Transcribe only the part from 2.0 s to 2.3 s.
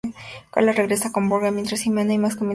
y Max comienzan a